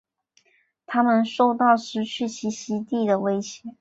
[0.87, 3.61] 它们受到失去栖息地的威胁。